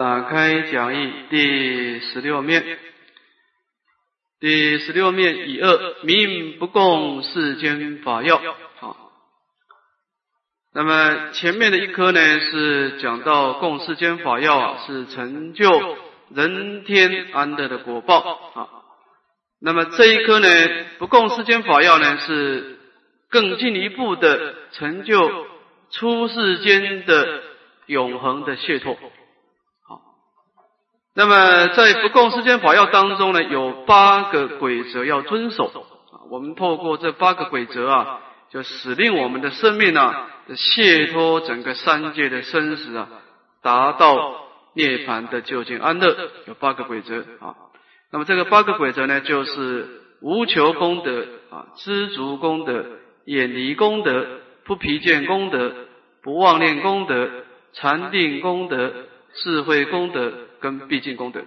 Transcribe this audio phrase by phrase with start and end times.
[0.00, 2.78] 打开讲义第十六面，
[4.40, 8.38] 第十六面以二名不共世间法要。
[8.78, 8.96] 好，
[10.72, 15.98] 那么前面的一科呢是讲到共世间法要啊，是成就
[16.34, 18.20] 人天安乐的果报
[18.54, 18.68] 啊。
[19.60, 20.48] 那么这一科呢
[20.98, 22.78] 不共世间法要呢是
[23.28, 25.46] 更进一步的成就
[25.90, 27.42] 出世间的
[27.84, 28.96] 永恒的解脱。
[31.14, 36.22] 那么在不共世间法要当中呢，有八个规则要遵守啊。
[36.30, 38.20] 我们透过这八个规则啊，
[38.50, 43.08] 就使令我们的生命啊，解脱整个三界的生死啊，
[43.60, 44.36] 达到
[44.74, 46.16] 涅槃的究竟安乐。
[46.46, 47.56] 有八个规则啊。
[48.12, 49.88] 那么这个八个规则呢，就是
[50.22, 52.84] 无求功德啊，知足功德，
[53.24, 54.26] 远离功德，
[54.64, 55.72] 不疲倦功德，
[56.22, 57.28] 不妄念功德，
[57.72, 58.92] 禅定功德，
[59.34, 60.32] 智慧功德。
[60.60, 61.40] 跟毕竟功德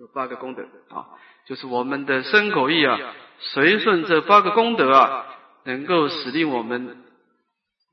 [0.00, 1.06] 有八个功德啊，
[1.46, 2.98] 就是我们的身口意啊，
[3.38, 5.26] 随顺这八个功德啊，
[5.64, 7.04] 能够使令我们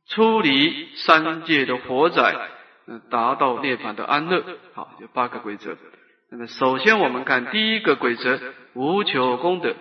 [0.08, 2.35] 出离三界的火灾，
[2.88, 4.44] 嗯，达到涅槃的安乐。
[4.73, 5.77] 好，有八个规则。
[6.31, 8.39] 那么首先我们看第一个规则，
[8.73, 9.75] 无求功德。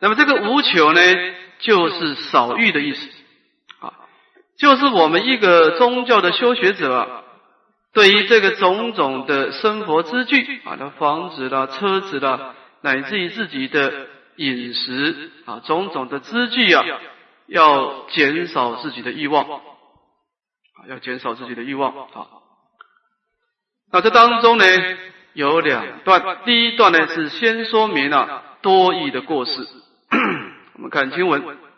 [0.00, 1.00] 那么这个无求呢，
[1.60, 3.08] 就是少欲的意思
[3.80, 3.94] 啊，
[4.58, 7.21] 就是我们一个宗教的修学者啊。
[7.92, 16.82] 对于这个种种的生活之具啊，那房子啦、车子啦，乃至于自己的饮食啊，种种的资具啊，
[17.46, 19.60] 要减少自己的欲望啊，
[20.88, 22.06] 要减少自己的欲望啊。
[23.92, 24.64] 那这当中呢，
[25.34, 29.52] 有两段，第一段呢是先说明了多义的过失。
[30.76, 31.71] 我们看经文。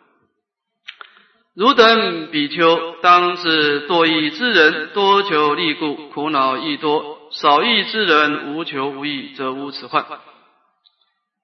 [1.55, 10.05] 汝等比丘，当知多义之人，多求利故，苦恼亦多；少义之人，无求无益，则无此患。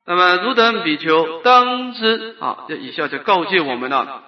[0.06, 4.24] 那么，汝等比丘，当知啊，这以下就告诫我们了：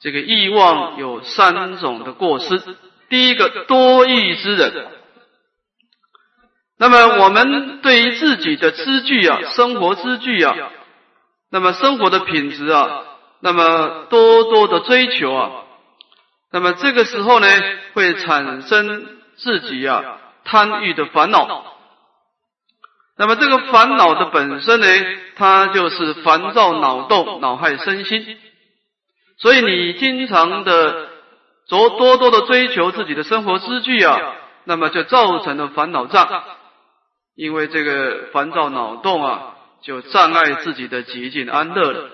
[0.00, 2.62] 这个欲望有三种的过失。
[3.10, 4.86] 第一个，多义之人。
[6.78, 10.56] 那么，我们对于自己的资具啊，生活资具啊，
[11.50, 13.02] 那么生活的品质啊。
[13.40, 15.50] 那么多多的追求啊，
[16.52, 17.46] 那么这个时候呢，
[17.94, 21.74] 会产生自己啊贪欲的烦恼。
[23.18, 24.86] 那么这个烦恼的本身呢，
[25.36, 28.38] 它就是烦躁脑动，恼害身心。
[29.38, 31.08] 所以你经常的
[31.66, 34.18] 着多多的追求自己的生活之具啊，
[34.64, 36.44] 那么就造成了烦恼障。
[37.34, 42.10] 因为这个烦躁脑动啊，就障碍自己的极静安乐了。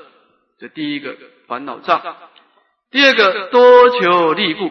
[0.62, 1.16] 这第一个
[1.48, 2.00] 烦恼障，
[2.92, 4.70] 第二个多求利故。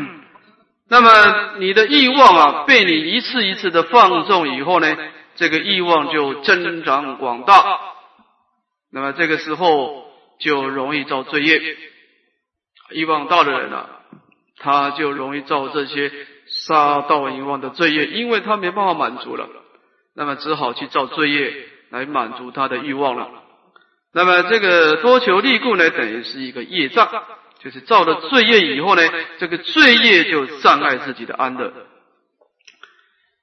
[0.88, 4.96] 那么你的欲望啊，被你一次一次的放纵以后呢，
[5.34, 7.62] 这个欲望就增长广大。
[8.90, 10.06] 那么这个时候
[10.38, 11.60] 就容易造罪业。
[12.92, 13.90] 欲望大的人啊，
[14.60, 16.10] 他就容易造这些
[16.46, 19.46] 杀盗淫妄的罪业，因为他没办法满足了，
[20.16, 21.54] 那么只好去造罪业
[21.90, 23.41] 来满足他的欲望了。
[24.14, 27.08] 那么这个多求利故呢，等于是一个业障，
[27.60, 29.02] 就是造了罪业以后呢，
[29.38, 31.72] 这个罪业就障碍自己的安乐。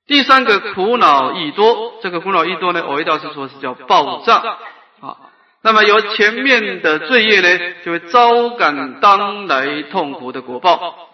[0.05, 4.41] 第三个苦恼益多，这个苦恼益多呢，我一道是说是叫暴障
[5.01, 5.17] 啊。
[5.61, 11.09] 那么由前面的罪业呢，就会招感当来痛苦的果报。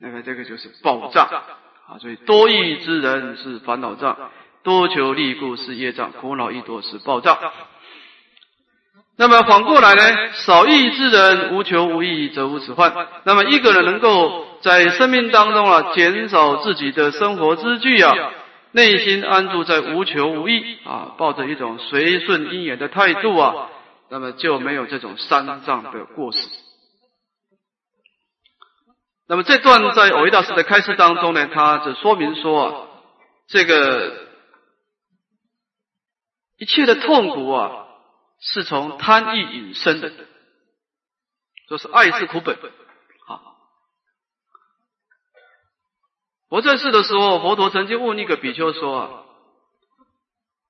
[0.00, 1.98] 那么这个就是暴障啊。
[2.00, 4.30] 所以多益之人是烦恼障，
[4.62, 7.38] 多求利故是业障，苦恼益多是暴障。
[9.22, 10.32] 那么反过来呢？
[10.32, 12.92] 少欲之人，无求无益，则无此患。
[13.22, 18.12] 那么一个人能够在生命当中啊，减少自己的生活之具啊，
[18.72, 23.68] 内心安住在无求无益啊，抱着一种随顺因缘的态度啊，
[24.10, 26.40] 那么就没有这种三障的过失。
[29.28, 32.74] 那么这段在偶一大师的开示当中呢，他只说明说啊，
[33.46, 34.16] 这个
[36.58, 37.70] 一切的痛苦啊。
[38.44, 40.10] 是从贪欲引生的，
[41.68, 42.56] 就是爱是苦本。
[42.56, 43.40] 啊，
[46.48, 49.26] 我在世的时候，佛陀曾经问一个比丘说，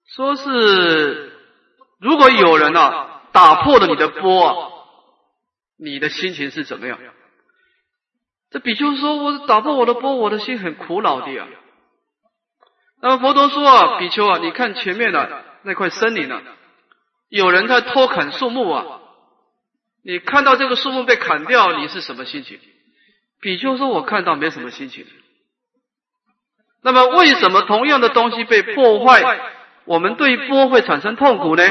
[0.07, 1.33] 说是
[1.99, 4.87] 如果有人啊打破了你的钵，
[5.79, 6.99] 你的心情是怎么样？
[8.51, 11.49] 这比丘说，我打破我的钵，我的心很苦恼的啊。
[13.01, 16.43] 那么佛陀说啊，比丘啊，你看前面的那块森林啊。
[17.33, 19.01] 有人在偷砍树木啊！
[20.05, 22.61] 你看到这个树木被砍掉，你是什么心情？
[23.41, 25.07] 比丘说：“我看到没什么心情。
[26.83, 29.41] 那么为什么同样的东西被破坏，
[29.87, 31.65] 我们对波会产生痛苦呢？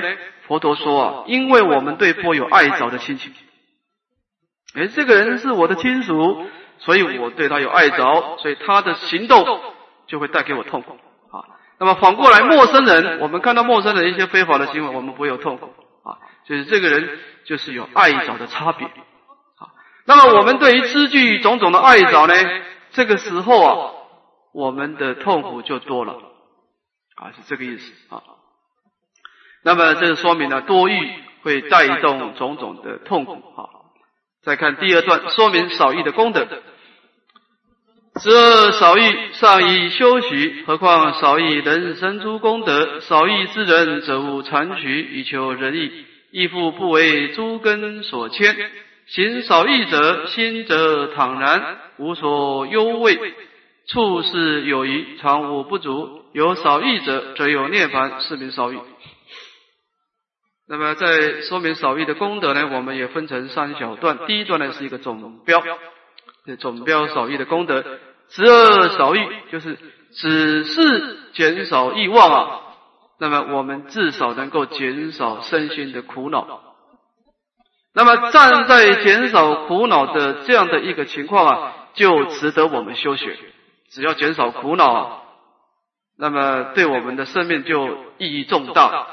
[0.47, 3.31] 佛陀说啊，因为我们对波有爱着的心情。
[4.73, 6.43] 哎，这个人是我的亲属，
[6.79, 9.45] 所以我对他有爱着，所以他的行动
[10.07, 10.97] 就会带给我痛苦。
[11.81, 15.65] 那么反过来，陌生人，我们看到陌生人一些非法的行为，我们不会有痛苦
[16.03, 16.21] 啊。
[16.45, 18.93] 就是这个人就是有爱着的差别啊。
[20.05, 22.35] 那么我们对于知具种种的爱着呢，
[22.91, 23.91] 这个时候啊，
[24.53, 26.13] 我们的痛苦就多了
[27.15, 28.21] 啊，是这个意思啊。
[29.63, 31.11] 那么这说明了多欲
[31.41, 33.65] 会带动种种的痛苦啊。
[34.43, 36.47] 再看第二段，说明少欲的功德。
[38.19, 39.01] 这少欲
[39.33, 42.99] 尚以修习，何况少欲能生诸功德？
[42.99, 48.55] 少欲之人，则无残取以求仁义，亦复不为诸根所牵。
[49.07, 53.17] 行少欲者，心则坦然，无所忧畏；
[53.87, 56.21] 处事有余，常无不足。
[56.33, 58.79] 有少欲者，则有涅槃，是名少欲。
[60.67, 64.19] 那么在说明少欲的功德呢，我们也分成三小段。
[64.27, 65.61] 第一段呢是一个总标，
[66.59, 67.83] 总标少欲的功德。
[68.29, 69.77] 十二少欲就是
[70.13, 72.61] 只是减少欲望啊，
[73.19, 76.61] 那么我们至少能够减少身心的苦恼。
[77.93, 83.37] 那么站在减少苦恼的这样的一个情况啊，就值得我们修学。
[83.89, 85.17] 只要减少苦恼，啊
[86.17, 89.07] 那么对我们的生命就意义重大。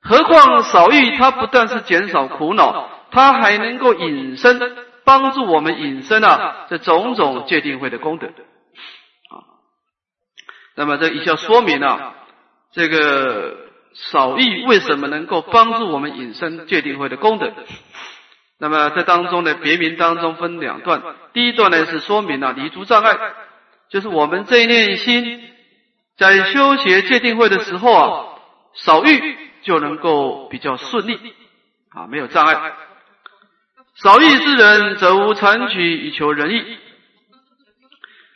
[0.00, 4.58] 何况少欲，它不但是减少苦恼，它还能够引申，
[5.10, 9.34] 帮助我们引申啊这种种界定会的功德啊。
[10.76, 12.14] 那么这一下说明了
[12.70, 13.56] 这个
[13.92, 17.52] 少欲为什么能够帮助我们引申界定会的功德。
[18.60, 21.02] 那么这当中的，别名当中分两段，
[21.32, 23.18] 第一段呢是说明了离诸障碍，
[23.88, 25.42] 就是我们这一念心
[26.16, 28.26] 在修学界定会的时候啊，
[28.74, 29.50] 少欲。
[29.62, 31.34] 就能够比较顺利
[31.90, 32.72] 啊，没有障碍。
[34.02, 36.78] 少欲之人，则无残取以求仁义。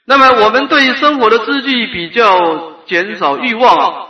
[0.06, 4.08] 那么，我们对生活的知具比较减少欲望啊，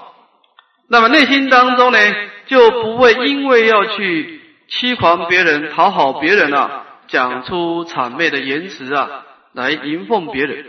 [0.88, 1.98] 那么内心当中呢，
[2.46, 10.66] 就不会因为要去欺狂别人、讨好别人啊，讲出谄媚的言辞啊，来迎奉别人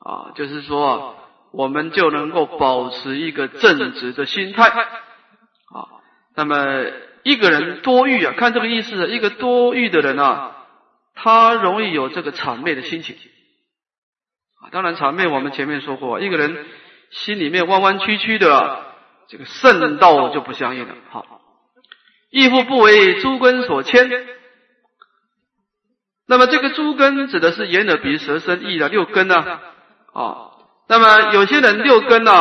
[0.00, 1.14] 啊，就是说，啊
[1.52, 4.82] 我们就能够保持一个正直的心态啊。
[6.34, 6.56] 那么
[7.24, 10.56] 一个人多欲啊，看这个意思，一个多欲的人啊，
[11.14, 13.16] 他容易有这个谄媚的心情
[14.60, 14.68] 啊。
[14.70, 16.66] 当然，谄媚我们前面说过，一个人
[17.10, 18.84] 心里面弯弯曲曲的，
[19.28, 20.94] 这个圣道就不相应了。
[21.10, 21.40] 好，
[22.30, 24.10] 义父不为诸根所牵。
[26.26, 29.36] 那么这个诸根指的是眼耳鼻舌身意的六根呢
[30.12, 30.50] 啊。
[30.88, 32.32] 那么有些人六根呢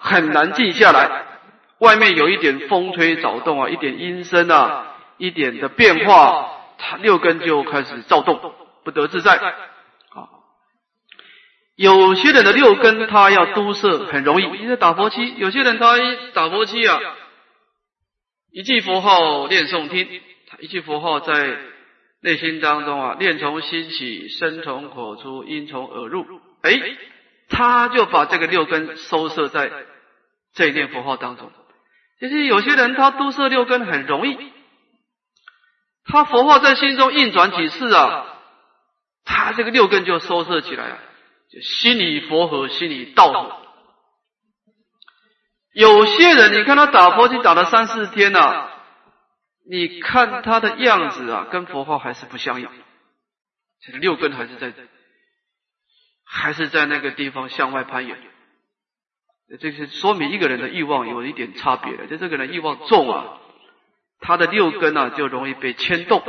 [0.00, 1.25] 很难静下来。
[1.78, 9.36] 外面有一点风吹草动啊，一点阴声啊，一点的变化，他六根就开始躁动，不得自在。
[9.36, 10.28] 啊，
[11.76, 16.98] 有些人的六根他要都摄很容易，因为打佛七；有些人他一打佛七啊，
[18.52, 20.08] 一句佛号念诵听，
[20.60, 21.58] 一句佛号在
[22.22, 26.24] 内心当中啊，念从心起，声从口出，音从耳入，
[26.62, 26.72] 哎，
[27.50, 29.70] 他就把这个六根收摄在
[30.54, 31.52] 这一念佛号当中。
[32.18, 34.52] 其实有些人他都摄六根很容易，
[36.04, 38.26] 他佛号在心中运转几次啊，
[39.24, 40.98] 他这个六根就收摄起来了，
[41.50, 43.62] 就心里佛和，心里道。
[45.74, 48.70] 有些人你看他打佛经打了三四天呐，
[49.68, 52.68] 你看他的样子啊，跟佛号还是不相应，
[53.82, 54.72] 这个六根还是在，
[56.24, 58.16] 还是在那个地方向外攀岩。
[59.60, 63.38] 这是说明一个人的欲望有一点差别的，就这个人欲望重啊，
[64.20, 66.20] 他的六根啊就容易被牵动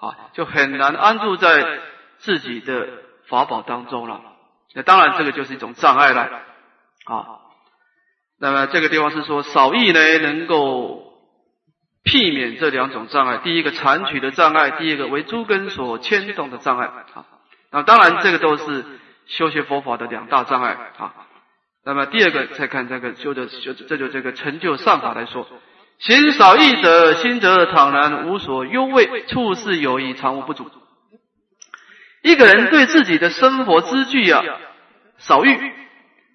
[0.00, 1.80] 啊，就很难安住在
[2.18, 2.88] 自己的
[3.28, 4.20] 法宝当中了。
[4.74, 6.22] 那当然，这个就是一种障碍了
[7.04, 7.38] 啊。
[8.40, 11.12] 那么这个地方是说少欲呢，能够
[12.02, 13.38] 避免这两种障碍。
[13.38, 17.24] 第一个残取的障碍，第一个为诸根所牵动的障碍啊。
[17.70, 18.84] 那当然，这个都是
[19.26, 21.14] 修学佛法的两大障碍啊。
[21.88, 25.48] 那么第二个，再看这个修的修，这就这个成就善法来说，
[25.98, 30.70] 行少欲者，心则坦然，无所忧畏，处事有益，常无不足。
[32.20, 34.44] 一个人对自己的生活之具啊
[35.16, 35.72] 少欲，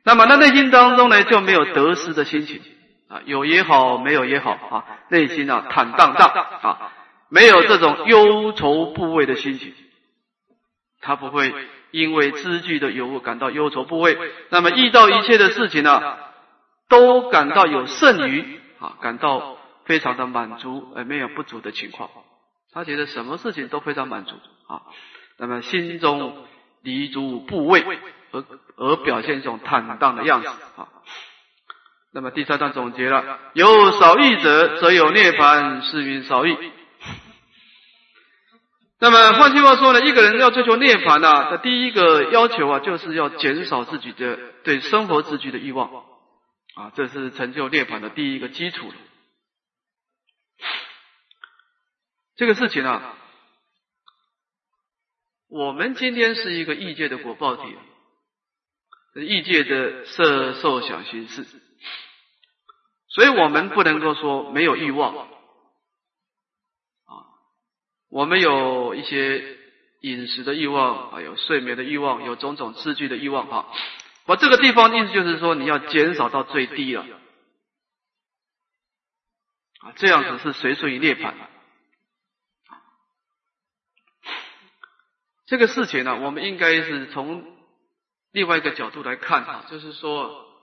[0.04, 2.60] 那么他内心当中呢就没有得失的心情
[3.08, 6.30] 啊，有也好，没有也好啊，内心啊坦荡荡
[6.64, 6.92] 啊，
[7.30, 9.72] 没有这种忧愁部位的心情，
[11.00, 11.54] 他不会
[11.94, 14.18] 因为知具的有物感到忧愁不畏。
[14.50, 16.18] 那么遇到一切的事情呢，
[16.90, 22.10] 都感到有剩余啊，感到非常的满足，而没有不足的情况。
[22.74, 24.36] 他觉得什么事情都非常满足
[24.68, 24.82] 啊。
[25.38, 26.36] 那么心中
[26.82, 27.86] 离足不畏，
[28.32, 28.44] 而
[28.76, 30.88] 而表现一种坦荡的样子啊。
[32.12, 36.58] 那么第三段总结了：有少欲者，则有涅槃，是名少欲。
[39.04, 45.90] 那么换句话说呢，一个人要追求涅槃呢，他第一个要求啊，就是要减少自己的对生活之具的欲望
[46.76, 48.94] 啊，这是成就涅槃的第一个基础。
[52.38, 53.18] 这个事情啊，
[55.50, 57.64] 我们今天是一个异界的果报体，
[59.16, 61.46] 异界的色受想行识。
[63.10, 65.28] 所以我们不能够说没有欲望，
[68.14, 69.58] 我们有一些
[70.02, 73.74] 饮食的欲望，还有睡眠的欲望，有种种吃具的欲望哈。
[74.26, 77.04] 我这个地方意思就是说，你要减少到最低了
[79.80, 81.34] 啊，这样子是随顺于涅槃。
[85.48, 87.44] 这个事情呢，我们应该是从
[88.32, 90.54] 另外一个角度来看哈，就是说。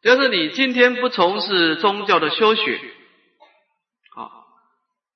[0.00, 2.80] 就是你今天不从事宗教的修学，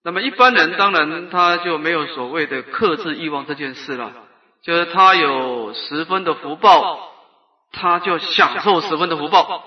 [0.06, 4.12] 那么一般人当然他就没有所谓的克制欲望这件事了。
[4.62, 7.10] 就是他有十分的福报，
[7.72, 9.64] 他就享受十分的福报；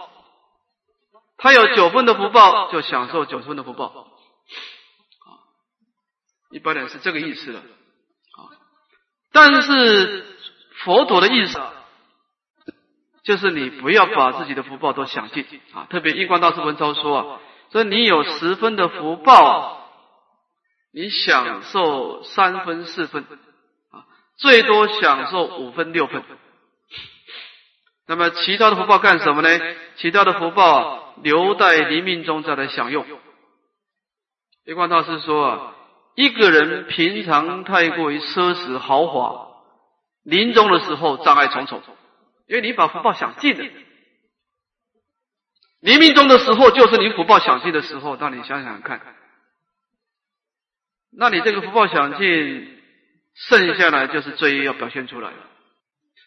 [1.37, 4.07] 他有九分的福报，就享受九分的福报。
[6.51, 7.59] 一般人是这个意思了。
[7.59, 8.39] 啊，
[9.33, 10.25] 但是
[10.85, 11.59] 佛陀的意思。
[13.25, 15.85] 就是你不要把自己的福报都享尽啊！
[15.89, 17.39] 特别印光大师文昭说啊，
[17.73, 19.78] 说你有十分的福报，
[20.99, 23.23] 你享受三分四分
[23.89, 24.03] 啊，
[24.35, 26.21] 最多享受五分六分。
[28.05, 29.75] 那么其他的福报干什么呢？
[29.95, 33.05] 其他的福报留待临命中再来享用。
[34.65, 35.75] 一光大师说啊，
[36.15, 39.47] 一个人平常太过于奢侈豪华，
[40.23, 41.81] 临终的时候障碍重重。
[42.45, 43.63] 因为你把福报享尽了，
[45.79, 48.17] 临命终的时候就是你福报享尽的时候。
[48.17, 48.99] 那你想想看，
[51.17, 52.77] 那你这个福报享尽，
[53.35, 55.37] 剩下来就是罪业要表现出来了。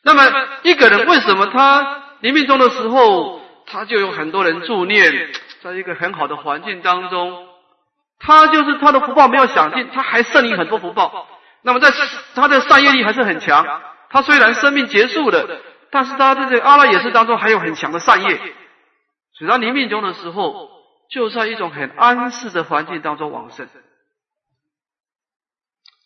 [0.05, 0.23] 那么
[0.63, 5.31] 一个人为什么他临命终的时候，他就有很多人助念，
[5.63, 7.49] 在一个很好的环境当中，
[8.19, 11.29] 他就是他的福报没有享尽，他还剩余很多福报。
[11.63, 11.91] 那么在
[12.35, 13.65] 他的善业力还是很强，
[14.11, 15.61] 他虽然生命结束了。
[15.95, 18.35] 但是他在这阿拉也是当中还有很强的善业，
[19.35, 20.71] 所以他临命终的时候
[21.11, 23.69] 就在一种很安适的环境当中往生。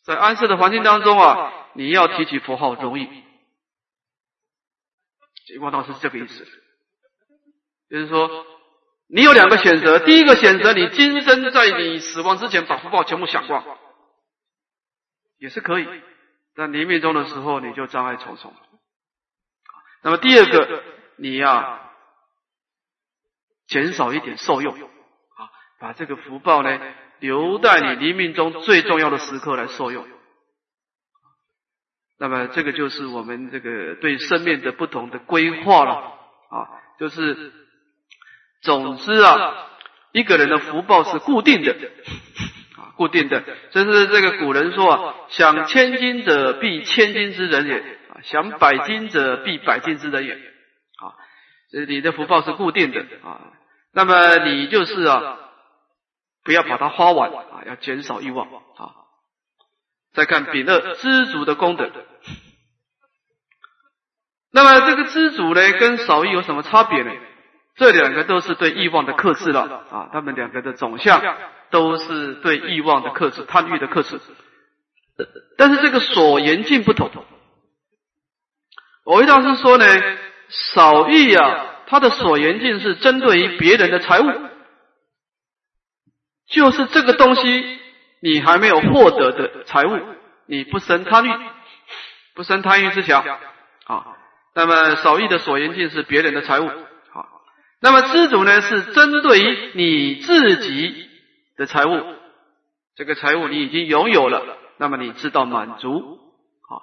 [0.06, 3.08] 在安适的环境当中啊，你要提起佛号容易。
[5.46, 6.46] 结果倒是这个意思，
[7.90, 8.46] 就是说
[9.08, 13.64] 你有两个选择，第一个选择你今生在你死亡之前把福报全部享光，
[15.38, 15.86] 也是可以，
[16.54, 18.54] 但临命终的时候你就障碍重重。
[20.02, 20.84] 那么第二个，
[21.16, 21.80] 你要
[23.66, 26.80] 减少一点受用啊，把这个福报呢
[27.20, 30.06] 留在你黎明中最重要的时刻来受用。
[32.18, 36.68] 那么这个就是我们这个对生命的不同的规划了啊，
[36.98, 37.52] 就是
[38.62, 39.68] 总之啊，
[40.12, 41.72] 一个人的福报是固定的
[42.78, 43.44] 啊，固定的。
[43.70, 47.96] 这是这个古人说啊，想千金者必千金之人也。
[48.22, 51.12] 想百金者必百金之人也，啊，
[51.70, 53.52] 所以你的福报是固定的啊。
[53.92, 55.38] 那么你就是啊，
[56.46, 59.04] 不要把它花完啊，要减少欲望啊。
[60.14, 61.90] 再看丙二知足的功德，
[64.50, 67.12] 那么这个知足呢，跟少欲有什么差别呢？
[67.76, 71.22] 这两个都是对欲望的克制了啊，他们两个的总相
[71.68, 74.18] 都是对欲望的克制，贪欲的克制。
[75.58, 77.10] 但是这个所言境不同。
[79.04, 79.84] 我一大师说呢，
[80.48, 84.26] 少欲啊，他的所言境是针对于别人的财物，
[86.48, 87.78] 就是这个东西
[88.20, 89.98] 你还没有获得的财物，
[90.46, 91.30] 你不生贪欲，
[92.34, 93.22] 不生贪欲之想
[93.86, 94.06] 啊。
[94.54, 96.66] 那么少欲的所言境是别人的财物，
[97.12, 97.28] 好。
[97.82, 101.08] 那么知足呢，是针对于你自己
[101.56, 102.14] 的财物，
[102.94, 106.74] 这个财物你已经拥有了，那么你知道满足啊。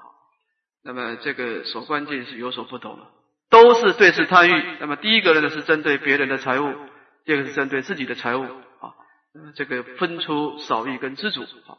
[0.84, 3.08] 那么这个所关键是有所不同了，
[3.50, 4.63] 都是对视贪欲。
[4.79, 6.72] 那么第一个呢是针对别人的财物，
[7.25, 8.46] 第二个是针对自己的财物。
[9.55, 11.77] 这个分出少欲跟知足啊。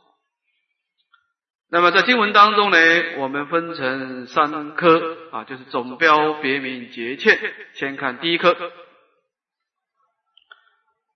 [1.70, 2.78] 那么在经文当中呢，
[3.18, 7.38] 我们分成三科啊，就是总标、别名、节欠。
[7.74, 8.56] 先看第一科。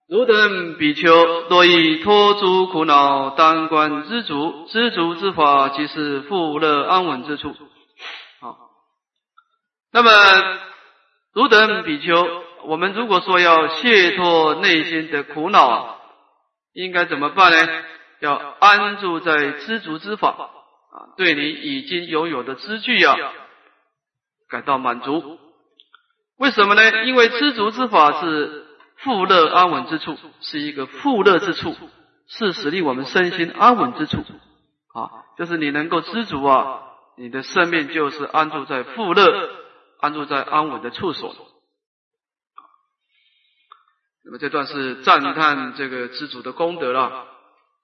[0.09, 7.55] 汝等比丘，若以脱诸苦恼，当观知足，知足之法，即是富乐安稳之处。
[8.41, 8.57] 好，
[9.93, 10.11] 那么
[11.35, 12.27] 汝等比丘，
[12.65, 15.98] 我们如果说要卸脱内心的苦恼，
[16.83, 17.85] 应该怎么办呢？
[18.21, 23.17] 要安住在知足之法啊，对你已经拥有的知具啊，
[24.49, 25.39] 感到满足。
[26.39, 27.05] 为什么呢？
[27.05, 28.65] 因为知足之法是。
[29.01, 31.73] 富乐安稳之处是一个富乐之处，
[32.27, 34.25] 是使令我们身心安稳之处
[34.93, 35.23] 啊！
[35.39, 36.81] 就是你能够知足啊，
[37.17, 39.25] 你的生命就是安住在富乐、
[40.01, 41.33] 安住在安稳的处所。
[44.29, 47.27] 那么这段是赞叹这个知足的功德了。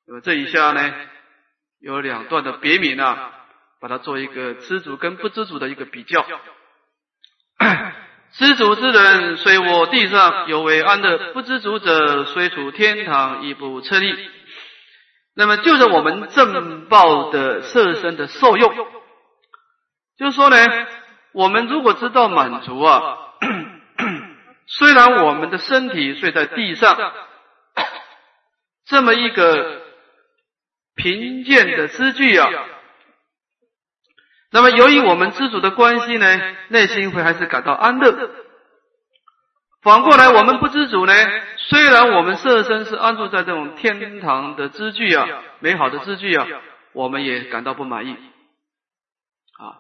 [0.06, 0.92] 那么这一下呢，
[1.80, 3.32] 有两段的别名啊，
[3.80, 6.22] 把它做一个知足跟不知足的一个比较。
[8.32, 14.30] 知足之人虽我地上有为安乐，不知足者虽处天堂亦不称力。
[15.36, 18.76] 那么，就着我们正报的色身的受用，
[20.18, 20.56] 就是说呢，
[21.32, 23.16] 我们如果知道满足啊，
[24.66, 26.97] 虽然我们的身体睡在地上，
[28.87, 29.83] 这么一个
[30.94, 32.50] 贫贱的知具啊。
[34.50, 38.30] 那么，由于我们知足的关系呢，内心会还是感到安乐。
[39.83, 41.12] 反过来，我们不知足呢，
[41.59, 45.26] 虽然我们色身是安住在这种天堂的知具啊，
[45.59, 46.47] 美好的知具啊，
[46.92, 48.12] 我们也感到不满意
[49.59, 49.75] 啊。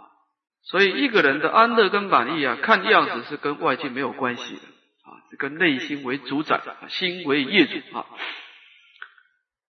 [0.64, 4.62] 所以，一个人的安乐跟满意啊，看样子是跟外界没有关系的
[5.34, 8.06] 啊，是跟内心为主宰，心为业主啊。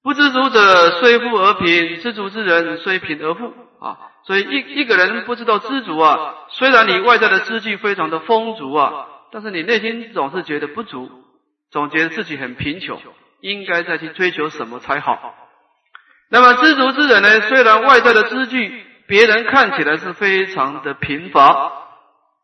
[0.04, 3.98] 不知足者虽富而贫，知足之人虽贫而富啊。
[4.26, 11.10] 所以一一个人不知道知足啊，虽然你外在的知具非常的丰足啊，但是你内心总是觉得不足，
[11.72, 13.02] 总觉得自己很贫穷，
[13.42, 15.36] 应该再去追求什么才好？
[16.30, 17.42] 那么知足之人呢？
[17.42, 21.72] 虽然外在的知具别人看起来是非常的贫乏，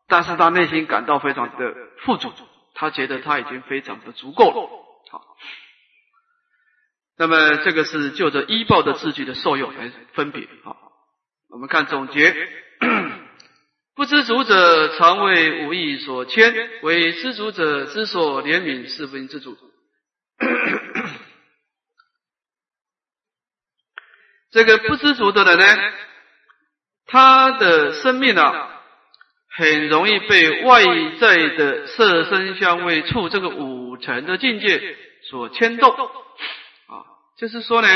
[0.08, 2.32] 但是他内心感到非常的富足，
[2.74, 4.68] 他觉得他已经非常的足够了。
[5.10, 5.36] 好，
[7.16, 10.76] 那么这个是就着医报的字句的受用来分别好。
[11.50, 12.34] 我们看总结，
[13.94, 19.58] 不知足者常为无意所牵，为知足者之所怜悯，是不应知足。
[24.50, 25.92] 这个不知足的人呢，
[27.06, 28.71] 他的生命啊，
[29.54, 30.82] 很容易被外
[31.20, 34.96] 在的色身香味触这个五尘的境界
[35.30, 37.04] 所牵动啊，
[37.38, 37.88] 就是说呢。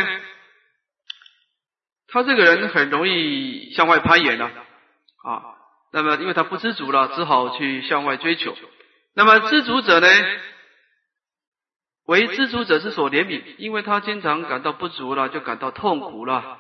[2.09, 5.43] 他这个人很容易向外攀岩了啊，
[5.93, 8.57] 那么因为他不知足了，只好去向外追求。
[9.15, 10.07] 那么知足者呢，
[12.07, 16.59] 为知足者之所怜悯，因为他经常感到不足了，就感到痛苦了。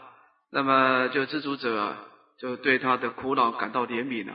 [0.50, 1.96] 那么就知足者
[2.40, 4.34] 就对他的苦恼感到怜悯了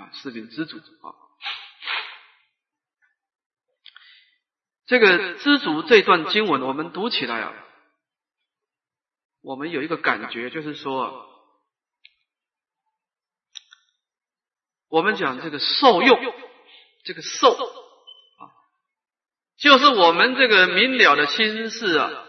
[0.00, 1.12] 啊，是名知足啊。
[4.86, 7.54] 这个知足这段经文，我们读起来啊。
[9.42, 11.28] 我们有一个感觉，就是说，
[14.88, 16.34] 我们讲这个受用，
[17.04, 18.42] 这个受啊，
[19.56, 22.26] 就是我们这个明了的心事啊，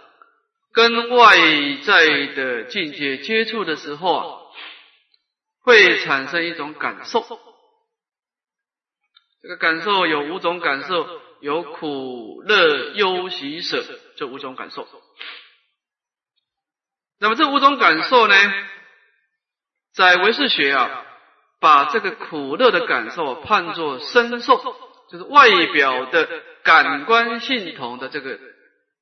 [0.72, 1.36] 跟外
[1.84, 2.06] 在
[2.36, 4.42] 的境界接触的时候啊，
[5.62, 7.51] 会产生一种感受。
[9.42, 11.08] 这个感受有五种感受，
[11.40, 13.84] 有苦、乐、忧、喜、舍
[14.16, 14.88] 这五种感受。
[17.20, 18.36] 那么这五种感受呢，
[19.94, 21.06] 在唯识学啊，
[21.60, 24.58] 把这个苦乐的感受判作身受，
[25.10, 26.28] 就是外表的
[26.64, 28.40] 感官系统的这个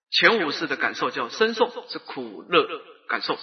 [0.10, 2.66] 前五式的感受叫身受，是苦乐
[3.08, 3.38] 感受。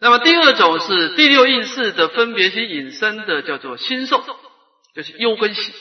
[0.00, 4.22] 那么第二种是第六意识的分别心引申的，叫做心受，
[4.98, 5.72] 就是忧跟喜。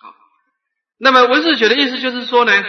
[0.00, 0.14] 好，
[0.98, 2.64] 那么文士学的意思就是说呢，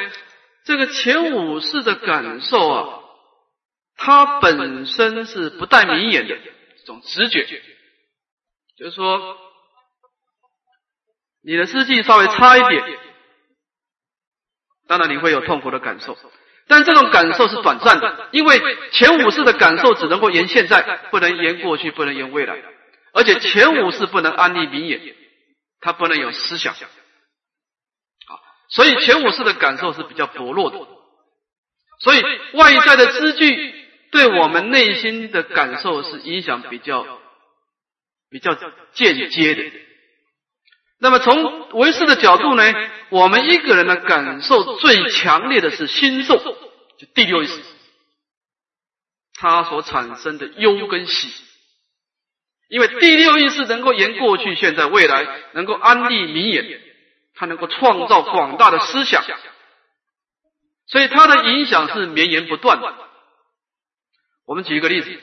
[0.66, 3.00] 这个前五世的感受啊。
[4.00, 7.46] 它本身是不带明眼的这种直觉，
[8.78, 9.36] 就是说，
[11.42, 13.00] 你的思绪稍微差一点，
[14.88, 16.16] 当然你会有痛苦的感受，
[16.68, 22.56] 但这种感受是短暂的，因为前五世的感受只能够言现在，不能言过去，不能言未来，
[23.14, 25.02] 而且前五世不能安立明眼，
[25.82, 26.80] 他不能有思想，好，
[28.70, 30.78] 所以前五世的感受是比较薄弱的，
[32.00, 32.22] 所以
[32.54, 33.88] 外在的知具。
[34.10, 37.06] 对我们内心的感受是影响比较
[38.30, 38.56] 比较
[38.94, 39.64] 间接的。
[40.98, 42.64] 那么从唯识的角度呢，
[43.10, 47.62] 我们一个人的感受最强烈的是心受，就第六意识，
[49.34, 51.30] 它所产生的忧跟喜。
[52.70, 56.82] 因为第六意识能够言过去、现在、未来，能够安立名言，
[57.34, 59.24] 它能够创造广大的思想，
[60.86, 62.94] 所以它的影响是绵延不断的。
[64.46, 65.18] 我们举一个例子，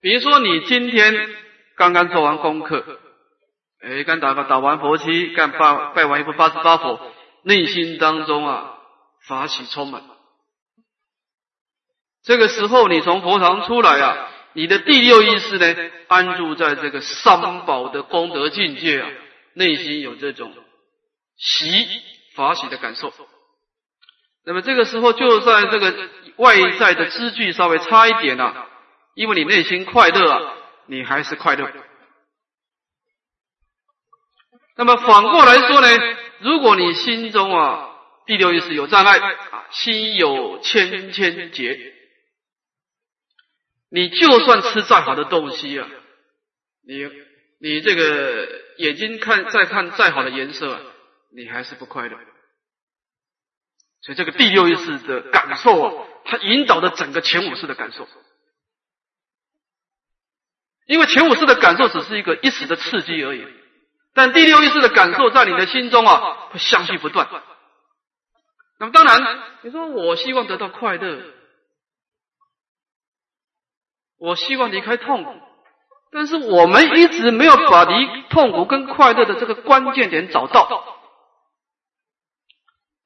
[0.00, 1.36] 比如说你今天
[1.76, 2.98] 刚刚做完功课，
[3.82, 6.98] 哎，刚打打完佛七，刚拜拜完一部八十八佛，
[7.42, 8.78] 内心当中啊
[9.26, 10.02] 法喜充满。
[12.22, 14.30] 这个时候你从佛堂出来啊。
[14.54, 19.08] 你的第六意识呢，安住在这个三宝的功德境界啊，
[19.54, 20.52] 内心有这种
[21.36, 21.68] 喜
[22.34, 23.12] 法喜的感受。
[24.44, 28.66] 那么这个时候，就算这个外在的知具稍微差一点啊，
[29.14, 30.54] 因为你内心快乐啊，
[30.86, 31.70] 你还是快乐。
[34.76, 35.88] 那么反过来说呢，
[36.40, 37.90] 如果你心中啊
[38.26, 41.97] 第六意识有障碍啊，心有千千结。
[43.90, 45.88] 你就算吃再好的东西啊，
[46.86, 47.08] 你
[47.60, 48.46] 你这个
[48.76, 50.78] 眼睛看再看再好的颜色，
[51.34, 52.16] 你还是不快乐。
[54.02, 58.06] 所以这个第六意识的感受啊，它引导的整个前五识的感受。
[60.86, 63.44] 因为前五识的感受只是一个一时的刺激而已，
[64.14, 67.28] 但第六意识的感受在你的心中啊，会相续不断。
[68.78, 71.37] 那么当然，你说我希望得到快乐。
[74.18, 75.32] 我希望离开痛苦，
[76.10, 80.96] 但是我们一直没有把离痛苦跟快乐的这个关键点找到。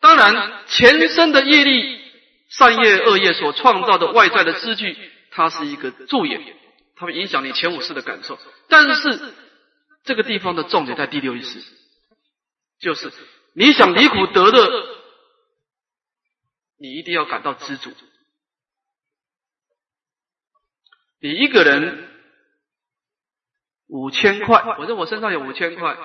[0.00, 2.00] 当然，前生的业力、
[2.48, 4.96] 善业、恶业所创造的外在的知具，
[5.30, 6.42] 它是一个助眼，
[6.96, 8.36] 它会影响你前五世的感受。
[8.68, 9.34] 但是
[10.02, 11.62] 这个地方的重点在第六意识，
[12.80, 13.12] 就是
[13.54, 14.86] 你想离苦得乐，
[16.80, 17.92] 你一定要感到知足。
[21.22, 22.08] 你一个人
[23.88, 25.96] 五千块，我说我身上有五千块，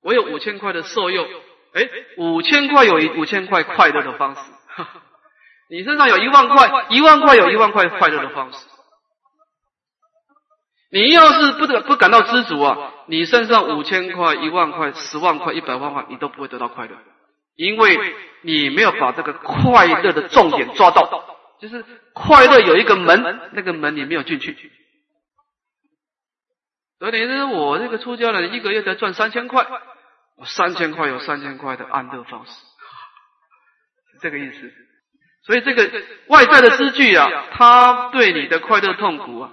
[0.00, 1.26] 我有五千块的受用，
[1.72, 1.88] 哎，
[2.18, 4.40] 五千块有一五千块快乐的方式。
[5.70, 8.58] 你身上有一万块，一万块有一万块快乐的方式。
[10.92, 16.92] 你要是不得不感到知足啊，你身上五千块、一万块、十万块、一百万块，你都不会得到快乐，
[17.56, 21.33] 因为你没有把这个快乐的重点抓到。
[21.60, 24.72] 就是快乐有一个门，那个门你没有进去。
[26.98, 29.66] 所以你说我这个出家人一个月才赚三千块，
[30.44, 32.52] 三千块有三千块的安乐方式，
[34.20, 34.72] 这个意思。
[35.46, 35.90] 所以这个
[36.28, 39.50] 外在的知具啊，它对你的快乐痛苦啊，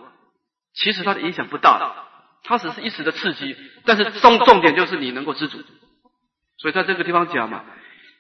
[0.74, 2.08] 其实它的影响不大，
[2.44, 3.56] 它只是一时的刺激。
[3.86, 5.60] 但是重重点就是你能够知足。
[6.58, 7.64] 所以在这个地方讲嘛，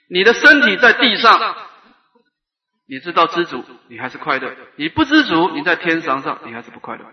[0.10, 1.67] 你的身体在地上。
[2.91, 7.06] 你知道知足，你还是快乐；你不知足，你在天堂上，你还是不快乐，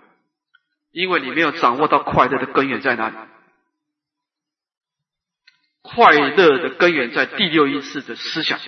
[0.90, 3.14] 因为你没有掌握到快乐的根源在哪里。
[5.82, 8.58] 快乐的根源在第六意识的思想，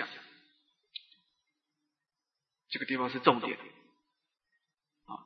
[2.69, 3.57] 这个地方是重点
[5.05, 5.19] 啊。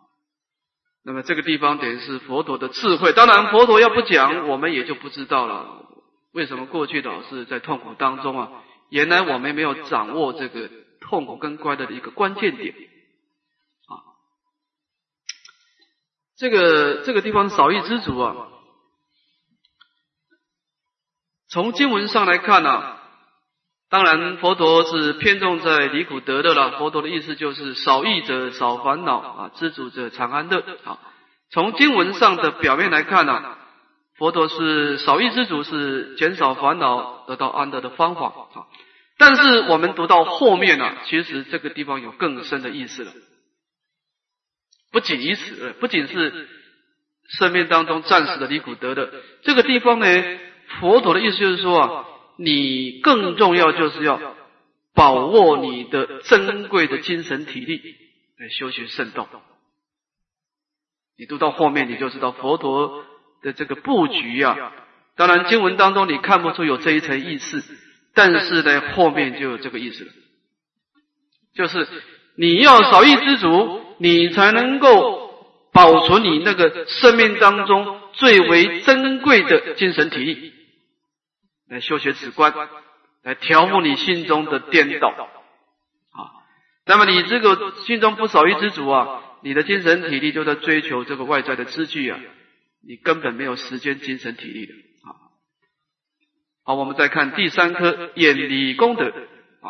[1.03, 3.13] 那么这个地方等于是佛陀的智慧。
[3.13, 5.85] 当然，佛陀要不讲，我们也就不知道了。
[6.31, 8.63] 为什么过去老是在痛苦当中啊？
[8.89, 10.71] 原来我们没有掌握这个。
[11.07, 13.93] 痛苦跟快乐的一个关键点啊，
[16.35, 18.35] 这个这个地方少欲知足啊。
[21.47, 22.97] 从经文上来看呢，
[23.89, 26.79] 当然佛陀是偏重在离苦得乐了。
[26.79, 30.99] 佛陀的意思就是少欲者少烦恼啊，知足者常安乐啊。
[31.51, 33.57] 从经文上的表面来看呢，
[34.17, 38.67] 佛陀是少欲知足，是减少烦恼得到安乐的方法啊。
[39.17, 43.13] 但是我们读到后面呢，其实这个地方有更深的意思了。
[44.91, 46.49] 不仅于此，不仅是
[47.29, 49.11] 生命当中暂时的离苦得乐，
[49.43, 50.05] 这个地方呢，
[50.79, 52.05] 佛陀的意思就是说啊，
[52.37, 54.35] 你更重要就是要
[54.93, 57.81] 把握你的珍贵的精神体力
[58.37, 59.29] 来修学圣道。
[61.17, 63.05] 你读到后面，你就知道佛陀
[63.41, 64.73] 的这个布局啊。
[65.15, 67.63] 当然，经文当中你看不出有这一层意思。
[68.15, 70.11] 但是呢，后面就有这个意思了，
[71.53, 71.85] 就是
[72.37, 80.53] 你要少欲知足，你才能够保存你那个生命当中最为珍贵的精神体力，
[81.69, 82.53] 来修学止观，
[83.21, 86.19] 来调伏你心中的颠倒啊。
[86.85, 92.17] 那么你这个心中不少于知足啊，你的精神体力就在追求这个外在的知具啊，
[92.87, 94.73] 你根本没有时间、精神、体力的。
[96.65, 99.05] 好，我们再看第三颗眼离功德。
[99.61, 99.69] 啊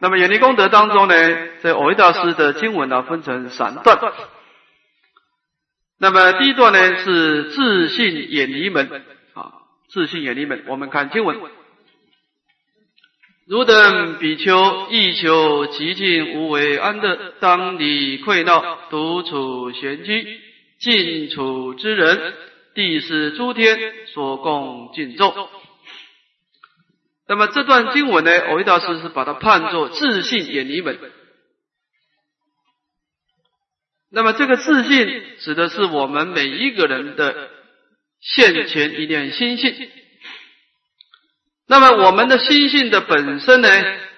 [0.00, 1.14] 那么眼离功德当中呢，
[1.60, 3.98] 在藕益大师的经文呢，分成三段。
[5.98, 8.86] 那么第一段呢是自信眼离门
[9.32, 9.50] 啊，
[9.88, 10.62] 自信眼离门。
[10.68, 11.40] 我们看经文：
[13.46, 20.40] 汝等比丘亦求极静无为安乐，当离愧闹，独处闲居，
[20.78, 22.34] 静处之人，
[22.78, 23.76] 地是诸天
[24.14, 25.34] 所共敬重。
[27.26, 30.96] 那么这段经文呢，藕益大师是把它判作自信眼离门。
[34.12, 37.50] 那么这个自信指的是我们每一个人的
[38.20, 39.90] 现前一念心性。
[41.66, 43.68] 那么我们的心性的本身呢，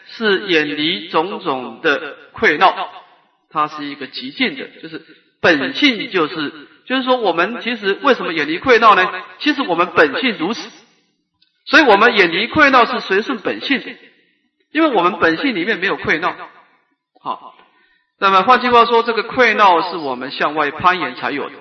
[0.06, 2.92] 是远离种种的愧恼，
[3.48, 5.02] 它是一个极静的，就是
[5.40, 9.09] 本性就是，就是说我们其实为什么远离愧恼呢？
[9.38, 10.68] 其实我们本性如此，
[11.66, 13.94] 所以我们远离愧恼是随顺本性的，
[14.72, 16.35] 因为我们本性里面没有愧恼。
[17.22, 17.55] 好。
[18.18, 21.55] 那么换句话说，这个愧恼是我们向外攀岩才有的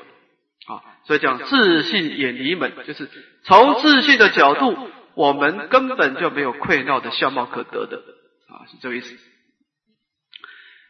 [0.65, 3.07] 啊，所以讲自信远离门，就是
[3.43, 9.15] 从自信的角度，我们根本就没有愧恼的相貌可得的啊，是这个意思。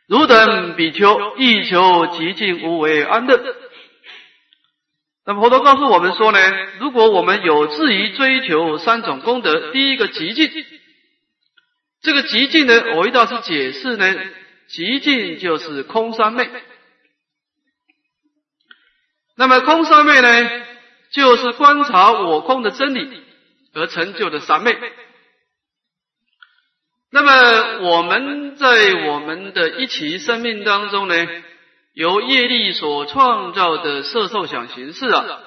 [0.08, 3.38] 汝等比丘亦求极静无为安乐。
[5.30, 6.40] 那么佛陀告诉我们说呢，
[6.80, 10.50] 如果我们有志于追求三种功德，第一个极静，
[12.02, 14.16] 这个极静呢，我一道是解释呢。
[14.70, 16.50] 极静就是空三昧，
[19.36, 20.52] 那么空三昧呢，
[21.12, 23.22] 就是观察我空的真理
[23.76, 24.76] 而成就的三昧。
[27.12, 31.28] 那么我们在我们的一起生命当中呢，
[32.00, 35.42] 由业力所创造的色受想行识啊，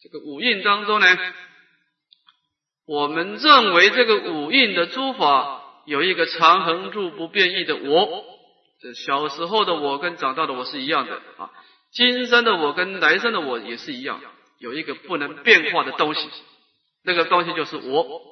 [0.00, 1.06] 这个五蕴当中呢，
[2.86, 8.24] 我们认为这个五蕴的诸法有一个常恒住不变异的我。
[8.80, 11.50] 这小时候的我跟长大的我是一样的啊，
[11.92, 14.22] 今生的我跟来生的我也是一样，
[14.58, 16.26] 有一个不能变化的东西，
[17.04, 18.22] 那个东西就是我。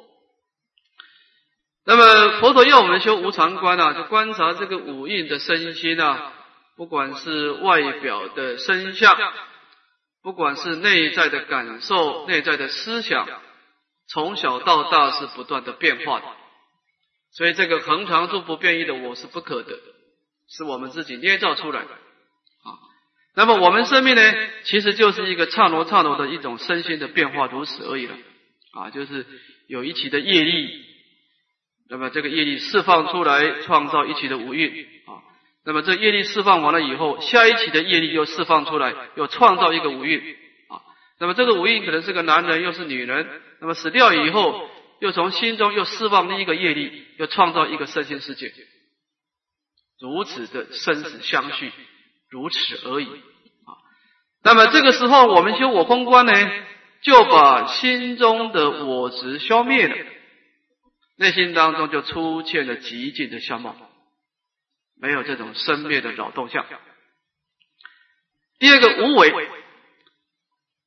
[1.85, 6.33] 那么佛陀要我们修无常观啊，就观察这个五蕴的身心啊，
[6.76, 9.16] 不管是外表的身相，
[10.22, 13.28] 不管是内在的感受、内在的思想，
[14.08, 16.26] 从小到大是不断的变化的，
[17.32, 19.78] 所以这个恒常住不变异的我是不可得。
[20.48, 22.68] 是我们自己捏造出来的啊。
[23.34, 24.22] 那么我们生命呢，
[24.64, 28.14] 其实就是一个刹那刹那的一种身心的变化，如此而已了
[28.72, 28.90] 啊。
[28.90, 29.24] 就是
[29.68, 30.84] 有一起的业力，
[31.88, 34.87] 那么这个业力释放出来，创造一起的五蕴。
[35.66, 40.20] 那么这业力释放完了以后，下一期的业力又释放出来，又创造一个五蕴
[40.68, 40.83] 啊。
[41.18, 43.27] 那么这个五蕴可能是个男人，又是女人。
[43.61, 44.68] 那么死掉以后，
[45.00, 48.53] 又从心中又释放另一个业力，又创造一个身心世界。
[50.00, 51.72] 如此的生死相续，
[52.29, 53.72] 如此而已啊。
[54.42, 56.33] 那么这个时候，我们修我空观呢，
[57.00, 59.96] 就把心中的我执消灭了，
[61.16, 63.74] 内心当中就出现了极尽的相貌，
[65.00, 66.64] 没有这种生灭的扰动相。
[68.59, 69.33] 第二个无为，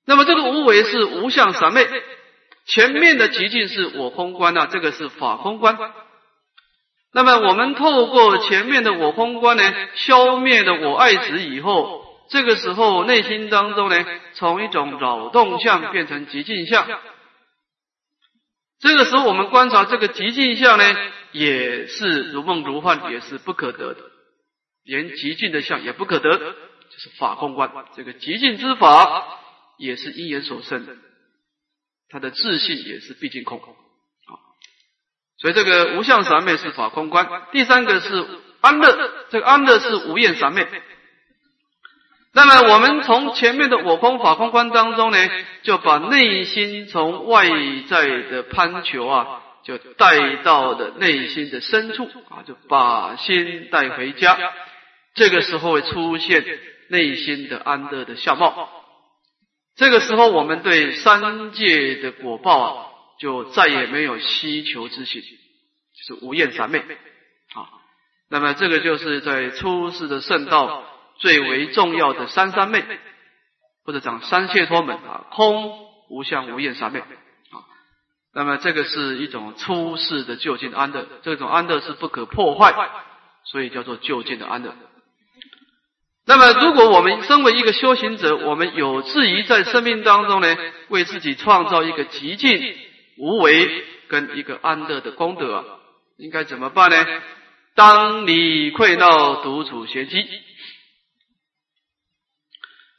[0.06, 1.88] 那么这个无为是无相三昧，
[2.66, 5.78] 前面的极境是我空观啊，这个是法空观。
[7.14, 9.64] 那么我们透过前面的我空观呢，
[9.96, 16.88] 消灭了我爱执以后，这个时候内心当中呢，从一种扰动相变成极境相。
[18.80, 20.96] 这个时候我们观察这个极境相呢，
[21.32, 24.02] 也是如梦如幻，也是不可得的，
[24.84, 27.72] 连极尽的相也不可得，就是法空观。
[27.96, 29.40] 这个极尽之法
[29.78, 30.88] 也是因缘所生
[32.10, 33.62] 他，的自信也是毕竟空。
[35.40, 38.26] 所以这个无相三昧是法空观，第三个是
[38.62, 40.68] 安乐，这个安乐是无厌三昧。
[42.34, 45.18] 那么我们从前面的我空法空观当中呢，
[45.64, 47.50] 就把内心从外
[47.90, 54.40] 在的攀求啊，就带到的内心的深处啊，就把心带回家。
[55.14, 56.44] 这个时候会出现
[56.88, 58.70] 内心的安乐的相貌。
[59.76, 62.84] 这个时候我们对三界的果报啊。
[63.20, 67.66] 就再也没有希求之心，就是无厌三昧啊。
[68.30, 70.84] 那么这个就是在出世的圣道
[71.18, 72.84] 最为重要的三三昧，
[73.84, 75.80] 或者讲三解脱门啊，空、
[76.12, 77.02] 无相、无厌三昧。
[78.38, 82.72] 那么这个是一种出世的就近安乐，这种安乐是不可破坏，
[83.46, 84.76] 所以叫做就近的安乐。
[86.28, 90.56] 那么，如果我们身为一个修行者，我们有志于在生命当中呢，
[90.90, 92.78] 为自己创造一个极尽
[93.18, 95.80] 无为跟一个安乐的功德，
[96.18, 97.08] 应该怎么办呢？
[97.74, 100.24] 当你愧恼独处闲机，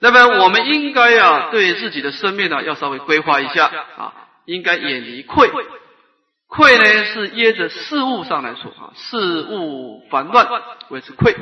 [0.01, 4.25] 那么我们应该啊，对自己的生命呢，要稍微规划一下啊。
[4.49, 5.51] 应该远离愧，
[6.47, 10.49] 愧呢是掖着事物上来说啊，事物烦乱
[10.89, 11.37] 为之愧。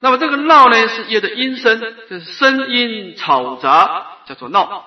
[0.00, 4.84] 那么这个闹呢是掖着音声，就是声音嘈杂，叫做闹啊。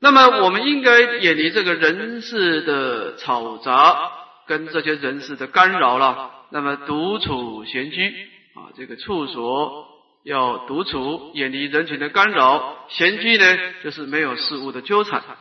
[0.00, 4.12] 那么我们应该远离这个人事的嘈杂
[4.46, 9.87] 跟这些人事的干扰了，那么独处闲居啊，这个处所。
[10.24, 13.44] 要独处，远离人群的干扰；闲居呢，
[13.82, 15.36] 就是没有事物的纠缠啊。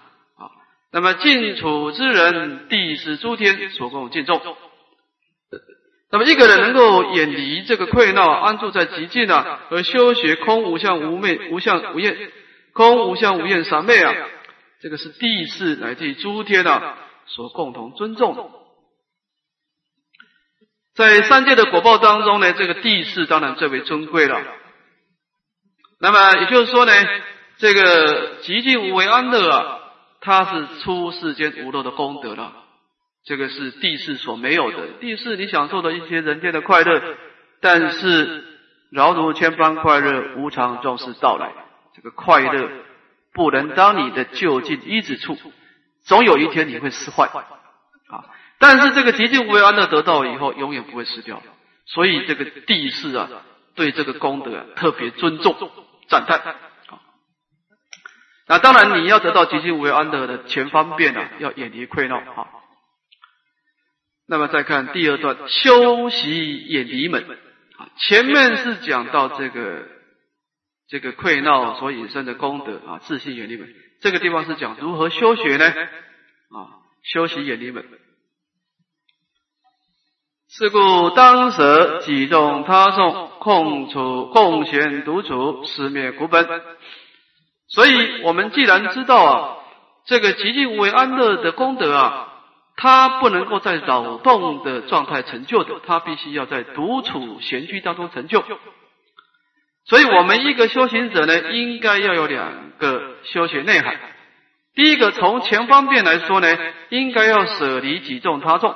[0.91, 4.41] 那么静处之人，地是诸天所共敬重。
[6.09, 12.31] 那么一个人能够远离这个溃闹，安住在极静啊，而修学空无相无昧无相无厌，
[12.71, 14.13] 空无相无厌三昧啊，
[14.81, 18.51] 这个是地势乃至诸天啊所共同尊重。
[20.95, 24.41] 在三界的果报当中呢，这个地势当然最为尊贵了。
[25.99, 26.93] 那么也就是说呢，
[27.57, 29.79] 这个极静无为安乐啊，
[30.21, 32.53] 它是出世间无漏的功德了。
[33.25, 34.87] 这个是地世所没有的。
[35.01, 37.01] 地世你享受的一些人间的快乐，
[37.59, 38.45] 但是
[38.89, 41.51] 饶如千般快乐，无常终是到来。
[41.95, 42.69] 这个快乐
[43.33, 45.35] 不能当你的就近依止处，
[46.05, 48.23] 总有一天你会失坏啊。
[48.59, 51.41] 但是这个极静无为安乐得到以后，永远不会失掉。
[51.85, 53.29] 所以这个地世啊，
[53.75, 55.55] 对这个功德特别尊重。
[56.07, 56.55] 赞叹啊！
[58.47, 62.47] 那当然，你要得到极静无为安乐的全方便啊，要远离溃闹啊。
[64.27, 67.23] 那么再看第二段，修习远离门
[67.77, 67.89] 啊。
[67.97, 69.87] 前面是讲到这个
[70.87, 73.67] 这个溃闹所引申的功德啊，自信远离门。
[74.01, 75.65] 这个地方是讲如何修学呢？
[75.65, 77.85] 啊，修习远离门。
[80.49, 86.47] 是故当舍己众他众，空处空闲独处，思灭苦本。
[87.67, 89.57] 所以，我们既然知道啊，
[90.05, 92.29] 这个极静无为安乐的功德啊，
[92.77, 98.41] 它不能够在扰动的状态成就的，它必须要在独处闲居当中成就。
[99.85, 103.99] 所以我们一个修行者呢，应该要有两个修学内涵。
[104.75, 106.57] 第一个，从前方面来说呢，
[106.89, 108.75] 应该要舍离己众他众。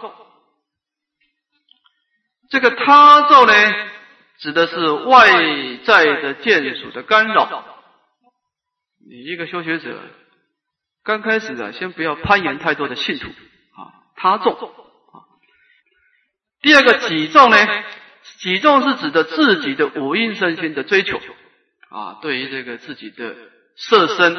[2.52, 3.54] 这个他咒呢，
[4.40, 5.30] 指的是外
[5.86, 7.66] 在的见属的干扰。
[9.10, 9.98] 你一个修学者，
[11.02, 14.68] 刚开始啊，先不要攀岩太多的信徒啊，他众啊。
[16.62, 17.58] 第二个己众呢，
[18.40, 21.22] 己众是指的自己的五阴身心的追求
[21.90, 23.34] 啊，对于这个自己的
[23.78, 24.36] 色身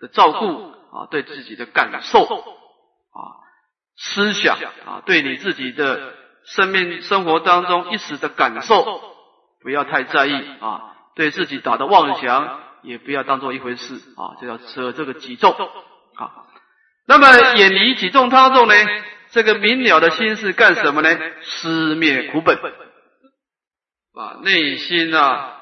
[0.00, 3.20] 的照顾啊，对自己的感受啊，
[3.98, 6.21] 思想啊，对你自己的。
[6.46, 9.00] 生命生活当中一时的感受，
[9.60, 10.90] 不要太在意啊。
[11.14, 14.40] 对自己打的妄想，也不要当做一回事啊。
[14.40, 16.46] 就要舍这个己重啊。
[17.06, 18.74] 那么远离己重他重呢？
[19.30, 21.18] 这个明了的心是干什么呢？
[21.42, 22.58] 思灭苦本
[24.14, 25.58] 啊，内心啊，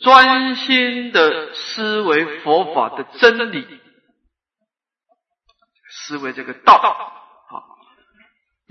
[0.00, 3.66] 专心的思维佛法的真理，
[5.88, 7.21] 思维这个道。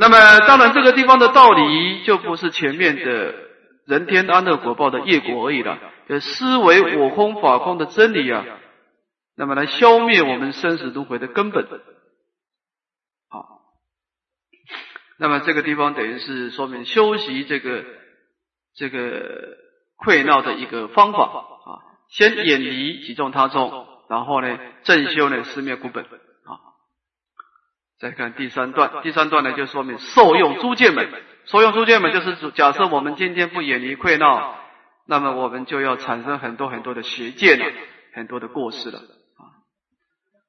[0.01, 3.35] 那么，当然，这个地方的道理就不是前面的
[3.85, 5.77] 人天安乐果报的业果而已了。
[6.19, 8.43] 思维我空法空的真理啊，
[9.37, 11.63] 那么来消灭我们生死轮回的根本。
[13.29, 13.45] 好，
[15.19, 17.85] 那么这个地方等于是说明修习这个
[18.75, 19.55] 这个
[20.03, 21.69] 溃闹的一个方法啊，
[22.09, 26.05] 先远离己众他众，然后呢正修呢思灭苦本。
[28.01, 31.07] 再看第三段，第三段呢就说明受用诸见门，
[31.45, 34.55] 受用诸见门就是假设我们今天不远离溃闹，
[35.05, 37.65] 那么我们就要产生很多很多的邪见了，
[38.15, 39.43] 很多的过失了啊。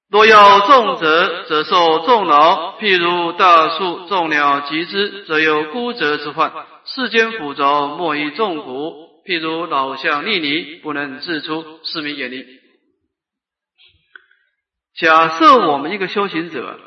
[0.09, 6.51] 若要种者，则受众劳，譬如大树众鸟集之，则有孤折之患；
[6.87, 9.11] 世间腐浊，莫以重苦。
[9.27, 12.47] 譬如老象逆泥，不能自出，是名远离。
[14.97, 16.81] 假设我们一个修行者。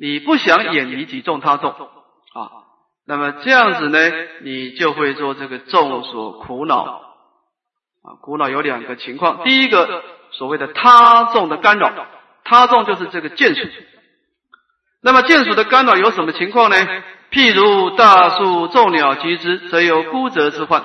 [0.00, 2.50] 你不想远离己众他众啊，
[3.06, 3.98] 那么这样子呢，
[4.42, 8.16] 你就会做这个众所苦恼啊。
[8.22, 11.92] 苦恼有两个情况，第一个所谓的他众的干扰。
[12.42, 13.68] 他众就是这个见属。
[15.02, 16.76] 那么见属的干扰有什么情况呢？
[17.30, 20.82] 譬如大树众鸟集之，则有孤折之患。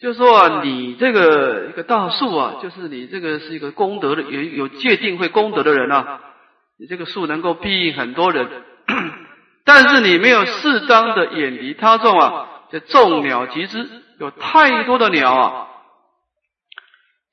[0.00, 6.20] 就说啊你这个一个大树啊，就是你这个是一个功德的有有界定会功德的人啊，
[6.78, 8.64] 你这个树能够庇应很多人，
[9.64, 15.68] 但是你没有适当的远离他众啊，这众鸟集之，有太多的鸟啊，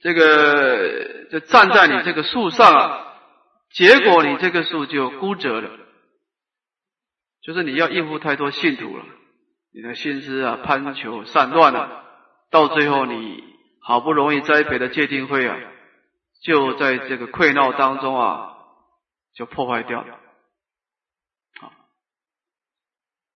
[0.02, 3.08] 这个就站在你这个树上啊，
[3.72, 5.70] 结果你这个树就枯折了，
[7.42, 9.04] 就是你要应付太多信徒了，
[9.74, 12.04] 你的心思啊攀求散乱了。
[12.50, 13.44] 到最后，你
[13.82, 15.58] 好不容易栽培的戒定慧啊，
[16.44, 18.53] 就在这个溃闹当中啊，
[19.34, 20.20] 就破坏掉了。
[21.60, 21.72] 好，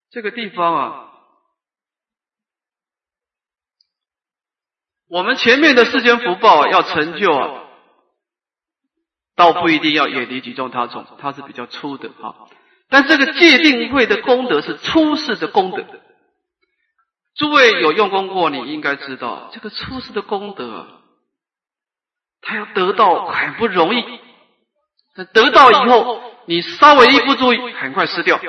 [0.09, 1.11] 这个地方啊，
[5.09, 7.63] 我们前面的世间福报要成就啊，
[9.35, 12.47] 倒不一定要远离举重他种，它是比较粗的啊。
[12.89, 15.85] 但这个戒定慧的功德是出世的功德。
[17.35, 21.01] 诸位有用功过，你应该知道这个出世的功德，
[22.41, 24.26] 他要得到很不容易。
[25.25, 28.39] 得到以后，你稍微一不注意，很快失掉。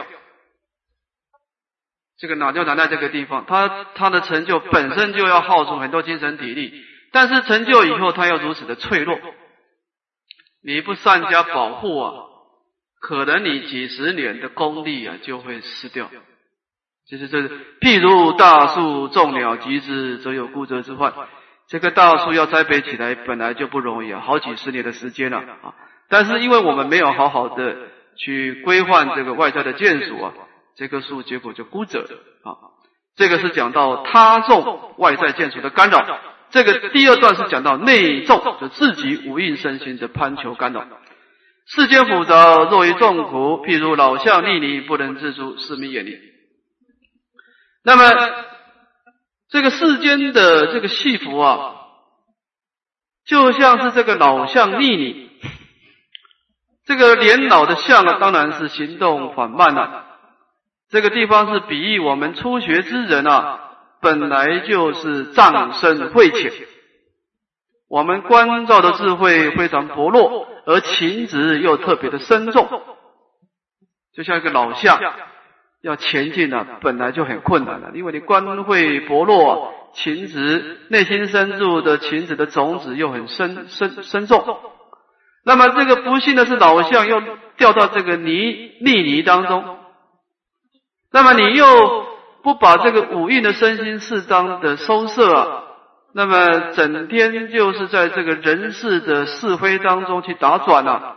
[2.19, 9.19] 这个难就难在这个地方，他他的成就本身就要耗出很多精神体力，但是成就以后，他又如此的脆弱。
[10.64, 12.12] 你不善加保护啊，
[13.01, 16.11] 可能你几十年的功力啊就会失掉。
[17.09, 17.39] 就是这，
[17.81, 21.14] 譬如大树种鸟集之，则有孤折之患。
[21.69, 25.75] 这个大树要栽培起来，本来就不容易啊，好几十年的时间了啊。
[26.09, 27.76] 但是因为我们没有好好的
[28.16, 30.32] 去规范这个外在的建筑啊，
[30.76, 32.56] 这棵树结果就孤折了啊。
[33.16, 36.06] 这个是讲到他众外在建筑的干扰。
[36.50, 40.86] 这个第二段是讲到内众，就自己无印身心的攀求干扰。
[41.66, 46.16] 世间复杂，若于众苦，譬如老相逆你，不能自主，是名远离。
[47.84, 48.04] 那么，
[49.50, 51.74] 这个世间的这个戏服啊，
[53.26, 55.28] 就像是这个老相逆你，
[56.89, 60.07] 这个年老的象啊，当然是行动缓慢了。
[60.89, 63.61] 这个地方是比喻我们初学之人啊，
[64.01, 66.51] 本来就是障深慧浅，
[67.91, 72.66] 我们关照的智慧非常薄弱，而情执又特别的深重，
[74.14, 74.99] 就像一个老象。
[75.82, 84.59] 要前进呢，本来就很困难了，因为你关会薄弱，情执内心深处的情执的种子又很深深深重。
[85.49, 87.22] 那么这个不幸的是，老象又
[87.57, 89.78] 掉到这个泥泥泥当中。
[91.11, 92.07] 那么你又
[92.42, 95.62] 不把这个五蕴的身心适当的收摄啊，
[96.12, 101.16] 那么整天就是在这个人世的是非当中去打转了。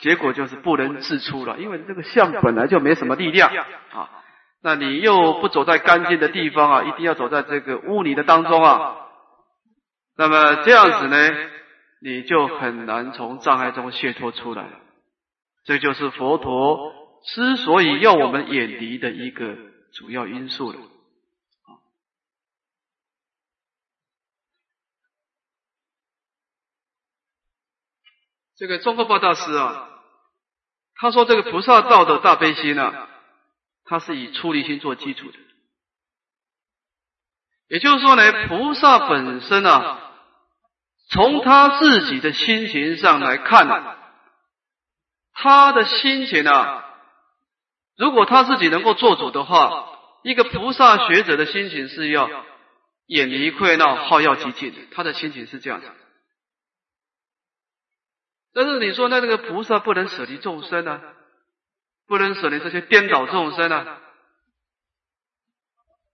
[0.00, 3.48] 结果就是不能自出了，因为这个相本来就没什么力量
[3.92, 4.10] 啊。
[4.60, 8.96] 那你又不走在干净的地方啊，一定要走在这个污泥的当中啊。
[10.16, 11.30] 那么这样子呢，
[12.04, 14.68] 你就很难从障碍中解脱出来。
[15.64, 16.92] 这就是佛陀
[17.24, 19.56] 之所以要我们远离的一个
[19.94, 20.78] 主要因素了。
[28.56, 29.90] 这个中国报大师啊。
[30.96, 33.08] 他说：“这个菩萨道的大悲心呢，
[33.84, 35.38] 它是以出离心做基础的。
[37.68, 40.03] 也就是说呢，菩萨本身啊，
[41.10, 43.68] 从他自己的心情上来看，
[45.32, 46.84] 他的心情啊，
[47.96, 49.88] 如果他自己能够做主的话，
[50.22, 52.28] 一个菩萨学者的心情是要
[53.06, 54.78] 远离溃闹、好要极尽的。
[54.92, 55.86] 他的心情是这样的。”
[58.54, 61.00] 但是你说那那个菩萨不能舍离众生啊，
[62.06, 63.98] 不能舍离这些颠倒众生啊，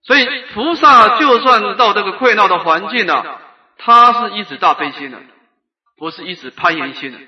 [0.02, 3.42] 所以菩萨就算到这个溃闹的环境啊，
[3.82, 5.18] 他是一直大悲心的，
[5.96, 7.18] 不是一直攀岩心的。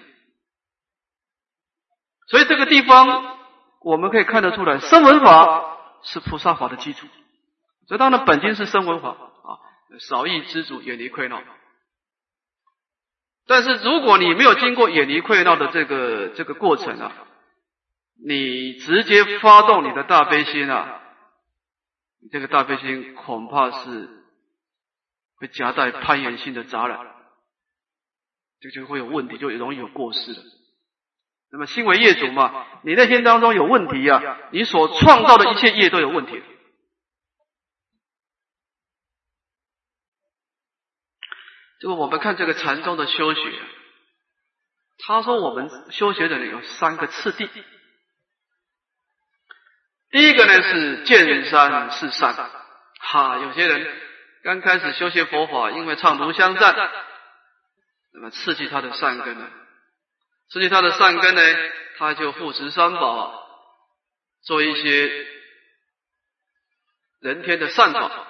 [2.29, 3.39] 所以这个地方
[3.81, 7.07] 我们可以看得出来，声闻法是菩萨法的基础。
[7.89, 9.59] 这当然本经是声闻法啊，
[10.09, 11.43] 少欲知足，远离溃闹。
[13.47, 17.13] 但是如果你没有经过远离溃闹的这个这个过程啊，
[18.25, 21.03] 你直接发动你的大悲心啊，
[22.31, 24.22] 这个大悲心恐怕是
[25.43, 27.01] 会夹带攀缘性的杂染，
[28.61, 30.41] 这就会有问题，就容易有过失了。
[31.51, 36.41] 那么心为业主嘛，你内心当中有问题呀，你所创造的一切业都有问题。
[41.81, 43.41] 这个我们看这个禅宗的修学，
[44.99, 47.51] 他说我们修学的人有三个次第。
[50.11, 52.33] 第一个呢是见山是善，
[53.01, 54.02] 哈，有些人
[54.43, 56.75] 刚开始修学佛法，因为唱读香赞，
[58.13, 59.49] 那么刺激他的善根呢，
[60.51, 61.43] 刺激他的善根呢，
[61.97, 63.49] 他就护持三宝，
[64.43, 65.27] 做一些
[67.21, 68.29] 人天的善法。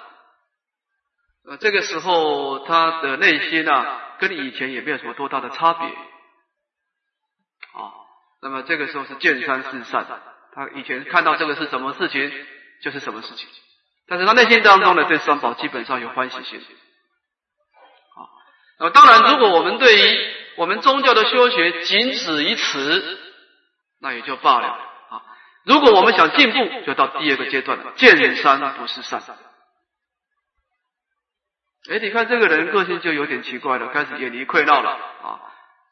[1.45, 7.91] 呃，这个时候他的内心啊，跟以前也没有什么多大的差别，啊，
[8.41, 10.05] 那么这个时候是见山是善，
[10.53, 12.31] 他以前看到这个是什么事情，
[12.81, 13.49] 就是什么事情，
[14.07, 18.19] 但是他内心当中呢，对三宝基本上有欢喜心，啊，
[18.79, 23.19] 那么当然，如果我们对于我们宗教的修学仅止于此，
[23.99, 25.23] 那也就罢了，啊，
[25.65, 29.21] 如果我们想进步，就到第二个阶段了，见山不是善。
[31.89, 34.91] 哎，你看这个人个性就有点奇怪了，开始远离溃闹了。
[34.91, 35.41] 啊，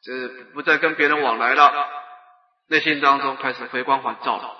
[0.02, 1.88] 这不再跟别人往来了，
[2.68, 4.56] 内心当中开始回光返照了，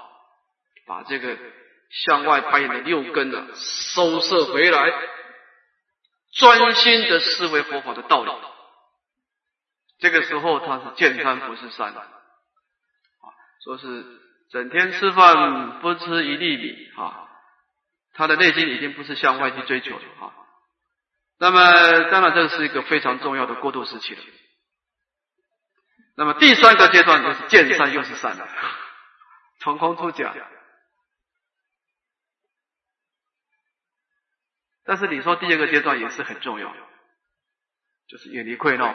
[0.86, 1.36] 把这个
[1.93, 4.93] 向外攀岩的六根呢收摄回来，
[6.34, 8.32] 专心的思维佛法的道理。
[9.99, 12.03] 这个时候他是见山不是山啊，
[13.62, 14.05] 说是
[14.51, 17.28] 整天吃饭不吃一粒米啊，
[18.14, 20.32] 他的内心已经不是向外去追求了啊。
[21.38, 24.20] 那么，当然，这是一个非常重要的过渡时期了。
[26.16, 28.49] 那么，第三个阶段就是见善又是善了，
[29.61, 30.34] 从空出假。
[34.85, 36.74] 但是，你说第二个阶段也是很重要，
[38.09, 38.95] 就是远离溃闹。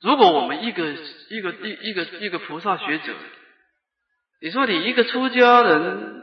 [0.00, 0.92] 如果我们一个
[1.30, 3.14] 一个一一个一个菩萨学者，
[4.40, 6.22] 你说你一个出家人。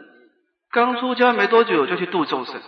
[0.73, 2.61] 刚出家没多久就去度众生，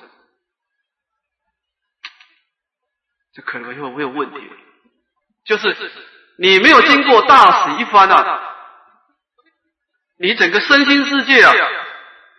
[3.31, 4.37] 这可能会会有问题。
[5.45, 5.73] 就是
[6.37, 8.52] 你没有经过大洗一番啊，
[10.23, 11.53] 你整个身心世界啊，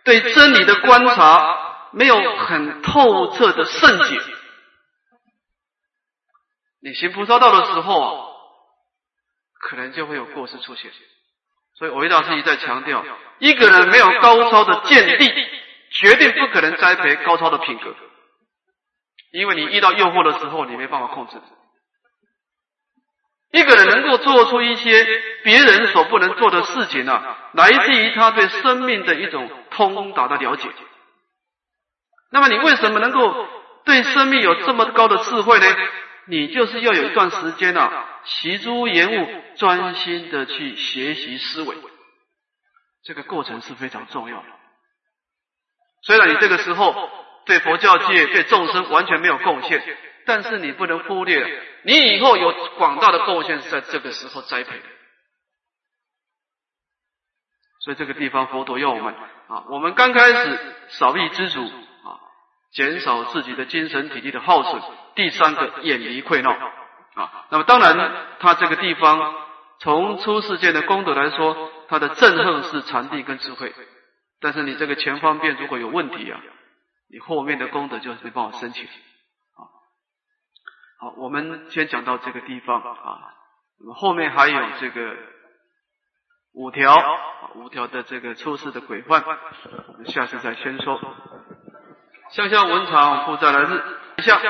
[0.03, 4.19] 对真理的观察没有很透彻的圣解，
[6.81, 8.35] 你行菩萨道的时候，
[9.59, 10.91] 可能就会有过失出现。
[11.77, 13.05] 所以，维大师一再强调，
[13.37, 15.31] 一个人没有高超的见地，
[15.91, 17.95] 绝对不可能栽培高超的品格。
[19.31, 21.39] 因为你遇到诱惑的时候，你没办法控制。
[23.55, 25.05] 一个人能够做出一些
[25.43, 30.69] 别人所不能做的事情呢，来自于他对生命的一种通达的了解。
[32.31, 33.47] 那么，你为什么能够
[33.85, 35.65] 对生命有这么高的智慧呢？
[36.27, 37.89] 你就是要有一段时间呢，
[38.25, 41.77] 习诸言物，专心的去学习思维，
[43.05, 44.45] 这个过程是非常重要的。
[46.01, 47.09] 虽然你这个时候
[47.45, 49.81] 对佛教界、对众生完全没有贡献，
[50.25, 54.85] 但是你不能忽略，你以后有广大的贡献是在这个时候栽培的。
[57.79, 59.13] 所以这个地方佛陀要我们
[59.47, 60.59] 啊，我们刚开始
[60.89, 62.17] 少欲知足啊，
[62.71, 64.81] 减少自己的精神体力的耗损。
[65.13, 66.51] 第三个远离溃闹
[67.13, 67.95] 啊，那么当然，
[68.39, 69.35] 他这个地方
[69.79, 73.73] 从出世间的功德来说，他的憎恨是禅定跟智慧，
[74.41, 76.41] 但是你这个前方便如果有问题啊，
[77.09, 78.89] 你后面的功德就没办法升起啊。
[81.17, 83.33] 我们先讲到这个地方啊，
[83.79, 85.15] 那么后面还有这个
[86.53, 89.23] 五条啊五条的这个出世的规范，
[89.87, 90.99] 我们下次再先说。
[92.31, 93.83] 向下文长负债来日，
[94.23, 94.41] 下。